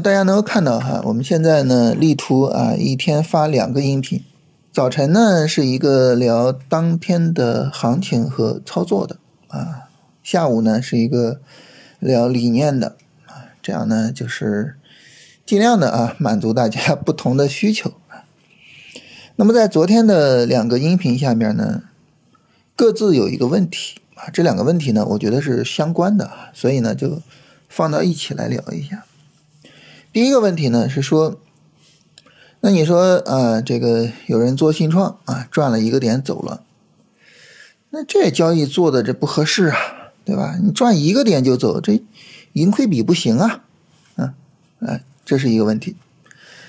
[0.00, 4.22] 大家能够看到哈，我们现在呢力图啊一天发两个音频，
[4.72, 9.18] 早晨呢是一个聊当天的行情和操作的
[9.48, 9.88] 啊，
[10.22, 11.40] 下午呢是一个
[12.00, 12.96] 聊理念的
[13.26, 14.76] 啊，这样呢就是
[15.46, 17.92] 尽量的啊满足大家 不同的需求。
[19.36, 21.84] 那么在昨天的两个音频下面呢，
[22.74, 27.20] 各自有一个问题啊，这两个问题呢，我觉得是相关的，所以呢就
[27.68, 29.04] 放到一起来聊一下。
[30.14, 31.40] 第一个问题呢是说，
[32.60, 36.62] 那你说啊，这个有人做信创啊，赚了一个点走了，
[37.90, 39.76] 那这交易做的这不合适啊，
[40.24, 40.56] 对吧？
[40.62, 42.00] 你赚一个点就走，这
[42.52, 43.64] 盈亏比不行啊，
[44.14, 44.32] 嗯，
[44.86, 45.96] 哎，这是一个问题。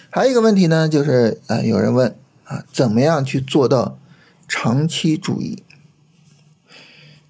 [0.10, 2.16] 还有一个问题呢，就是啊，有人问。
[2.46, 3.98] 啊，怎么样去做到
[4.48, 5.64] 长期主义？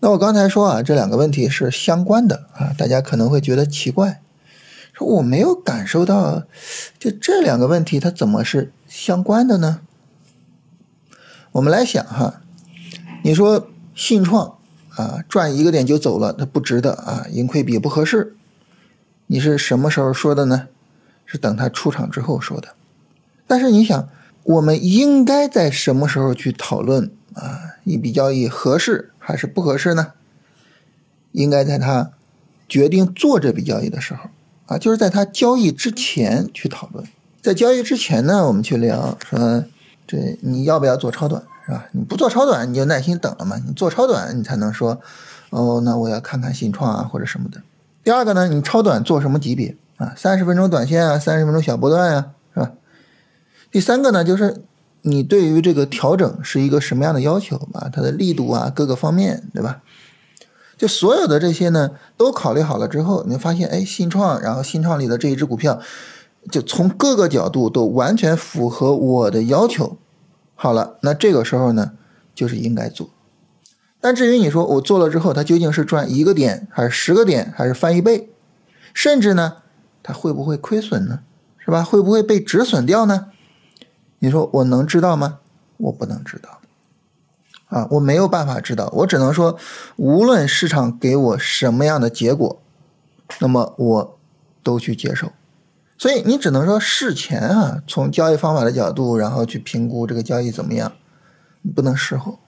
[0.02, 4.22] 那我刚才说啊，这两个问题是相关的啊，大家可能会觉得奇怪，
[4.98, 6.44] 说我没有感受到，
[6.98, 9.82] 就这两个问题它怎么是相关的呢？
[11.52, 12.42] 我们来想哈，
[13.24, 14.58] 你说信创
[14.96, 18.36] 啊，赚一个点就走了，它不值得啊，盈亏比不合适，
[19.28, 20.70] 你是什么时候说的呢？
[21.26, 22.70] 是等它出场之后说的，
[23.46, 24.10] 但是你想。
[24.48, 27.82] 我们应该在什么时候去讨论啊？
[27.84, 30.12] 一笔交易合适还是不合适呢？
[31.32, 32.12] 应该在他
[32.70, 34.30] 决定做这笔交易的时候
[34.68, 37.06] 啊，就是在他交易之前去讨论。
[37.42, 39.64] 在交易之前呢，我们去聊说，
[40.08, 41.86] 这你要不要做超短是吧？
[41.92, 43.62] 你不做超短，你就耐心等了嘛。
[43.68, 45.00] 你做超短，你才能说，
[45.52, 47.62] 哦，那我要看看新创啊或者什么的。
[48.04, 50.14] 第二个呢，你超短做什么级别啊？
[50.18, 52.72] 三十分钟短线啊，三十分钟小波段呀，是吧？
[53.72, 54.64] 第三个呢，就是
[55.02, 57.90] 你对于这个调整是一个什么样的要求啊？
[57.94, 59.82] 它的力度啊，各个方面，对吧？
[60.78, 65.80] 就所有的这些呢，都考虑好了之后，你发现，哎，新创，然后新创里的这一只股票，
[66.52, 69.98] 就从各个角度都完全符合我的要求。
[70.56, 71.92] 好了，那这个时候呢，
[72.34, 73.10] 就是应该做。
[74.00, 78.30] 但至于你说我做了之后，它究竟是赚一个点，还是十个点，还是翻一倍，
[78.94, 79.58] 甚至呢，
[80.04, 81.22] 它会不会亏损呢？
[81.58, 81.84] 是吧？
[81.84, 83.28] 会不会被止损掉呢？
[84.20, 85.40] 你说我能知道吗？
[85.78, 86.60] 我不能知道，
[87.76, 88.90] 啊，我没有办法知道。
[88.94, 89.58] 我只能说，
[89.98, 92.62] 无论市场给我什么样的结果，
[93.42, 94.18] 那么我
[94.64, 95.34] 都去接受。
[95.98, 100.94] 所以你只能说事前啊，从交易方法的角度，然后去评估这个交易怎么样，
[101.76, 102.40] 不能事后。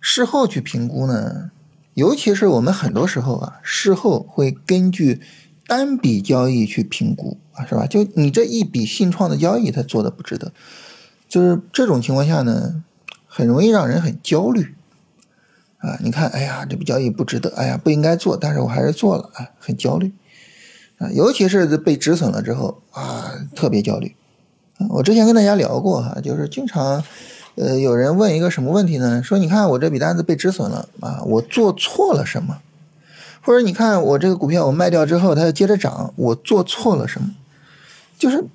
[0.00, 1.50] 事后去评估呢，
[1.94, 5.20] 尤其是我们很多时候啊，事后会根据
[5.66, 7.84] 单笔交易去评估啊，是吧？
[7.88, 10.52] 就你这一笔信创的交易，它做的不值得。
[11.28, 12.84] 就是这种情况下呢，
[13.36, 14.74] 很容易让人很焦虑，
[15.76, 20.14] 啊，你看，哎呀，这笔交易不值得，哎呀，不应该做，但是我还是做了，啊，很焦虑，
[20.96, 24.16] 啊，尤其是被止损了之后，啊，特别焦虑。
[24.88, 27.04] 我之前跟大家聊过哈，就是经常，
[27.56, 29.22] 呃，有人问一个什么问题呢？
[29.22, 32.62] 说你看我这笔单子被止损了，啊，我做错了什么？
[33.42, 37.34] 或者你看我这个股票我卖掉之后它又接着涨，我做错了什么？
[38.18, 38.46] 就是。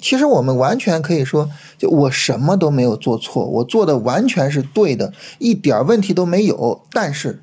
[0.00, 6.82] 其实我们完全可以说，就我什么都没有做错，我做的完全是对的，一点问题都没有。
[6.92, 7.42] 但是，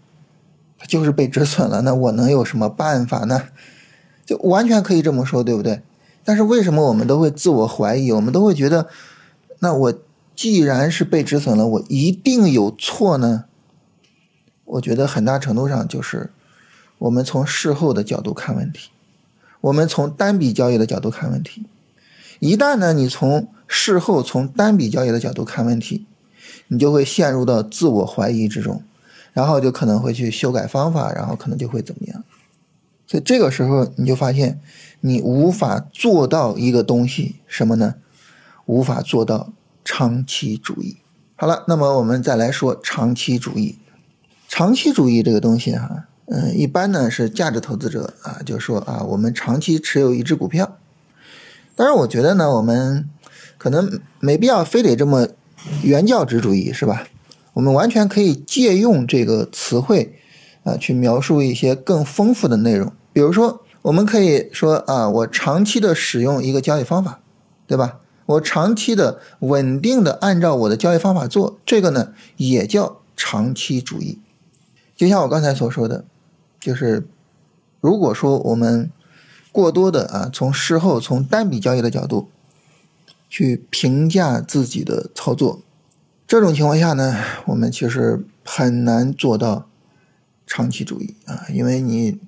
[0.87, 3.49] 就是被止损了，那我能有什么办法呢？
[4.25, 5.81] 就完全可以这么说，对不对？
[6.23, 8.11] 但是为什么我们都会自我怀疑？
[8.11, 8.87] 我们都会觉得，
[9.59, 9.93] 那我
[10.35, 13.45] 既然是被止损了，我一定有错呢？
[14.65, 16.31] 我觉得很大程度上就是
[16.99, 18.91] 我们从事后的角度看问题，
[19.61, 21.65] 我们从单笔交易的角度看问题。
[22.39, 26.05] 一旦呢，你从事后从单笔交易的角度看问题，
[26.69, 28.81] 你就会陷入到自我怀疑之中，
[29.33, 32.23] 然后就可能会去修改方法，然后可能就会怎么样。
[33.05, 34.59] 所以这个时候你就发现，
[35.01, 37.95] 你无法做到一个东西什么呢？
[38.65, 39.51] 无法做到
[39.83, 40.97] 长期主义。
[41.35, 43.77] 好了，那么我们再来说长期主义。
[44.47, 50.77] 长期主义这个东西哈，嗯，一般呢是价值投资者啊，就说啊，我们长期持有一只股票。
[51.79, 53.09] 当然，我觉得呢，我们
[53.57, 55.29] 可能没必要非得这么
[55.81, 57.07] 原教旨主义，是吧？
[57.53, 60.19] 我们完全可以借用这个词汇
[60.65, 62.91] 啊，去描述一些更丰富的内容。
[63.13, 67.21] 比如说，我们可以说啊，我长期的使用一个交易方法，
[67.65, 67.99] 对吧？
[68.25, 74.19] 我长期的稳定的按照我的交易方法做，这个呢也叫长期主义。
[74.97, 76.03] 就像我刚才所说的，
[76.59, 77.07] 就是
[77.79, 78.91] 如果说我们。
[79.51, 82.29] 过多的啊，从事后从单笔交易的角度
[83.29, 85.61] 去评价自己的操作，
[86.27, 87.17] 这种情况下呢，
[87.47, 89.67] 我们其实很难做到
[90.45, 92.19] 长期主义啊，因为你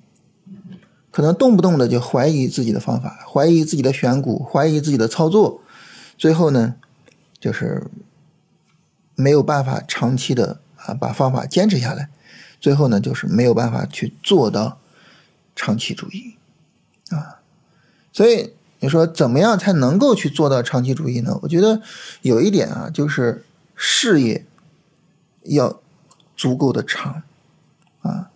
[1.10, 5.60] 可能动不动的就怀疑自己的方法，怀疑自己的选股，怀疑自己的操作，
[6.16, 6.74] 最后呢，
[7.38, 7.86] 就是
[9.14, 12.08] 没有办法长期的啊把方法坚持下来，
[12.60, 14.78] 最后呢，就是没有办法去做到
[15.54, 16.36] 长期主义。
[17.12, 17.40] 啊。
[18.12, 21.38] 所以你说怎么样才能够去做到长期主义呢？
[21.42, 21.80] 我觉得
[22.22, 23.44] 有一点啊，就是
[23.74, 24.44] 视野
[25.44, 25.80] 要
[26.36, 27.22] 足够的长
[28.02, 28.28] 啊。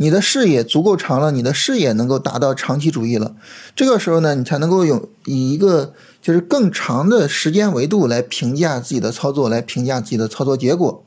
[0.00, 3.34] 你的视野足够长了，你的视野能够达到长期主义了，
[3.74, 5.92] 这个时候呢，你才能够用以一个
[6.22, 11.04] 就是更长的时间维度来评价自己的操作，来评价自己的操作结果。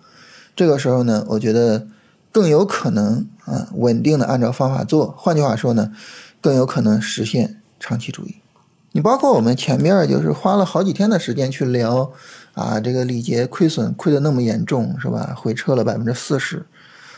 [0.57, 1.88] 这个时候呢，我觉得
[2.33, 5.15] 更有可能啊稳定的按照方法做。
[5.17, 5.93] 换句话说呢，
[6.41, 8.35] 更有可能实现长期主义。
[8.91, 12.11] 你包括我们前面就是花了好几天的时间去聊
[12.53, 15.33] 啊，这个李杰亏损亏的那么严重是吧？
[15.38, 16.65] 回撤了百分之四十。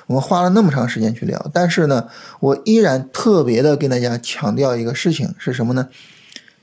[0.06, 2.08] 我们花了那么长时间去聊，但是呢，
[2.40, 5.88] 我依然特别的跟大家强调一个事情是什么呢？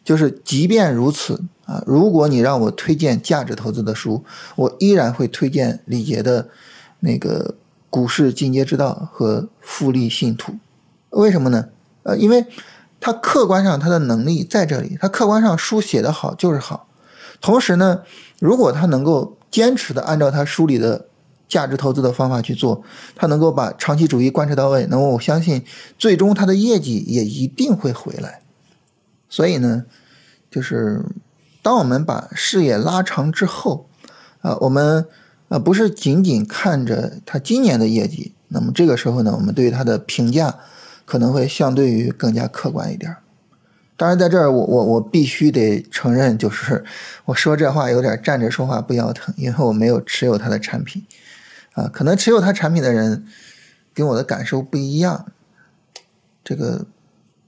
[0.04, 4.22] 就是即便如此啊，如果你让我推荐价值投资的书，
[4.54, 6.48] 我依然会推荐李杰的
[7.00, 7.54] 那个
[7.88, 10.52] 《股市进阶之道》和《复利信徒》。
[11.10, 11.66] 为什么呢？
[12.02, 12.46] 呃，因为
[13.00, 16.88] 他客观上他的能力在这里，他客观上书写的好就是好。
[17.40, 18.02] 同时呢，
[18.38, 21.06] 如果他能够坚持的按照他书里的。
[21.50, 22.84] 价值投资的方法去做，
[23.16, 25.64] 他能够把长期主义贯彻到位，那么我相信
[25.98, 28.42] 最终他的业绩也一定会回来。
[29.28, 29.84] 所以呢，
[30.48, 31.04] 就是
[31.60, 33.88] 当我们把视野拉长之后，
[34.42, 35.04] 啊，我们
[35.48, 40.56] 啊不是仅仅看着他今年的业绩，那么这个时候呢，我们对他的评价
[41.10, 43.16] 可能会相对于更加客观一点。
[43.96, 46.84] 当然，在这儿我我我必须得承认，就是
[47.26, 51.04] 我说这话有点站着说话不腰疼，因为我没有持有他的产品。
[51.72, 53.26] 啊，可能持有他产品的人
[53.92, 55.26] 跟我的感受不一样，
[56.44, 56.86] 这个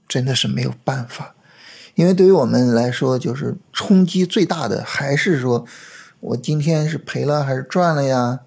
[0.09, 1.33] 真的是没有办法，
[1.95, 5.65] 因为对于我们来说，就是冲击最大的还是说，
[6.19, 8.41] 我今天是赔了还是赚了呀？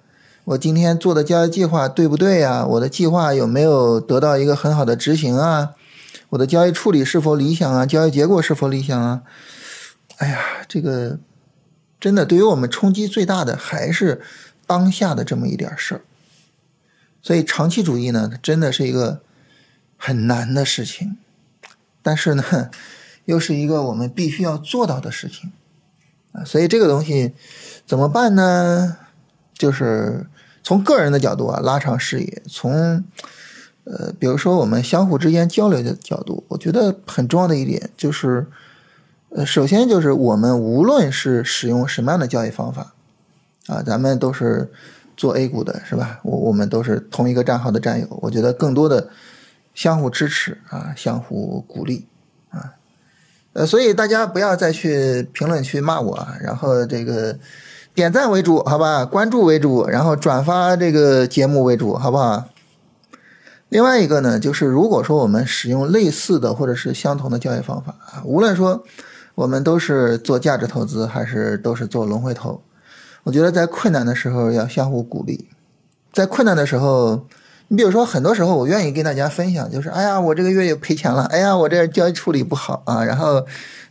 [0.46, 2.64] 我今天做的交易计划对不对呀？
[2.66, 5.74] 我的计划有没有得到一个很好的执行啊？
[6.30, 7.86] 我的交易处理是否理想啊？
[7.86, 9.22] 交易结果是否理想啊？
[10.16, 11.18] 哎呀，这个
[12.00, 14.22] 真的对于我们冲击最大的还是。
[14.68, 16.00] 当下的这么一点事儿，
[17.22, 19.20] 所以长期主义呢，它真的是一个
[19.96, 21.16] 很难的事情，
[22.02, 22.68] 但是呢，
[23.26, 25.52] 又是一个我们必须要做到的事情
[26.32, 26.42] 啊。
[26.44, 27.32] 所以这个东西
[27.86, 28.96] 怎么办呢？
[29.56, 30.26] 就是
[30.62, 33.04] 从个人的角度啊，拉长视野；从
[33.84, 38.46] 呃，比如说我们相互之间交流的角度，我觉得很重要的一点就是，
[39.30, 42.92] 呃，首先就是我们无论是使用什么样的交易方法。
[43.68, 44.70] 啊，咱们都是
[45.16, 46.20] 做 A 股的，是吧？
[46.22, 49.08] 我我们都是同一个账号的战友，我觉得更多的
[49.74, 52.06] 相互支持啊，相互鼓励
[52.50, 52.74] 啊，
[53.54, 57.36] 呃，所以大家不要再去评论区骂我啊，然后这个
[57.96, 59.06] 点赞为主，好吧？
[59.06, 62.44] 关注为主，然后转发这个节目为主，好不好？
[63.70, 68.84] 另外一个呢，就是如果说我们使用类似的或者是相同的交易方法啊，无论说
[69.34, 72.60] 我们都是做价值投资，还是都是做轮回投。
[73.24, 75.48] 我觉得在困难的时候要相互鼓励，
[76.12, 77.26] 在困难的时候，
[77.68, 83.46] 你比如说很多时候我愿意跟大家分享，就是哎呀我这个月又赔钱了，哎呀我这交易处理不好啊，然后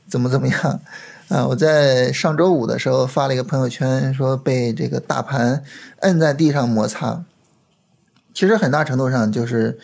[0.07, 0.79] 怎么怎么样
[1.27, 1.47] 啊？
[1.47, 5.63] 我在上周五的时候发了一个朋友圈，说被这个大盘
[5.99, 7.23] 摁在地上摩擦。
[8.33, 9.77] 其实很大程度上就是，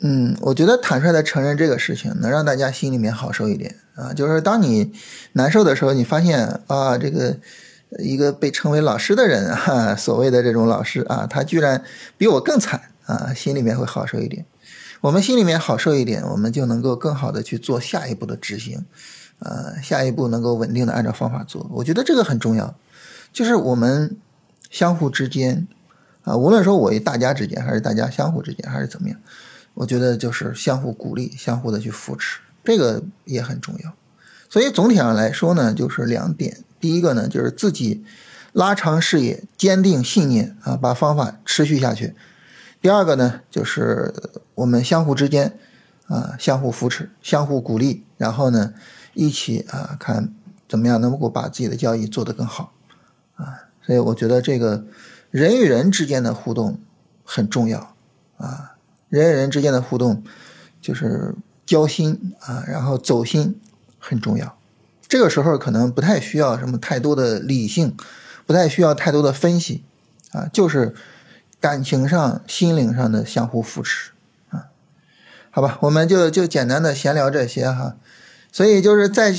[0.00, 4.12] 嗯，我觉得坦率的承认这个事情，能让大家心里面好受一点啊。
[4.12, 4.92] 就是当你
[5.32, 7.36] 难受的时候，你发现啊这个。
[8.00, 11.82] 一个被称为老师的人啊，所谓的这种老师啊，他居然
[12.18, 14.44] 比我更惨啊，心里面会好受一点。
[15.00, 18.84] 我们心里面好受一点，我们就能够更好的去做下一步的执行，
[19.38, 21.66] 呃，下一步能够稳定的按照方法做。
[21.70, 22.74] 我觉得这个很重要，
[23.32, 24.16] 就是我们
[24.70, 25.66] 相互之间
[26.24, 29.18] 啊，无论说我与大家之间，还是大家相互之间，还是怎么样，
[29.74, 33.92] 我觉得就是相互鼓励，相互的去扶持，这个也很重要。
[34.50, 36.58] 所以总体上来说呢，就是两点。
[36.80, 38.04] 第一个呢，就是自己
[38.52, 42.14] 拉长视野，坚定信念啊，把方法持续下去。
[42.80, 44.14] 第二个呢，就是
[44.54, 45.58] 我们相互之间
[46.06, 48.72] 啊，相互扶持，相互鼓励，然后呢，
[49.18, 50.32] 一起啊，看
[50.68, 52.72] 怎么样能够把自己的交易做得更好
[53.34, 53.66] 啊。
[53.82, 54.84] 所以我觉得这个
[55.32, 56.78] 人与人之间的互动
[57.24, 57.96] 很重要
[58.36, 58.76] 啊，
[59.08, 60.22] 人与人之间的互动
[60.80, 61.34] 就是
[61.66, 63.60] 交心啊，然后走心
[63.98, 64.56] 很重要。
[65.08, 67.96] 这个时候可能不太需要什么太多的理性，
[68.46, 69.82] 不太需要太多的分析，
[70.30, 70.94] 啊，就是
[71.58, 74.12] 感情上、心灵上的相互扶持，
[74.50, 74.66] 啊。
[75.50, 77.96] 好吧，我们就就简单的闲聊这些哈。
[78.52, 79.34] 所以就是在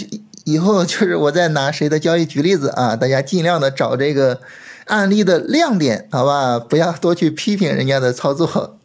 [0.45, 4.39] 以后， 就是我再拿谁的交易举例子啊，大家尽量的找这个
[4.85, 8.78] 案例的亮点，好吧，不要多去批评人家的操作。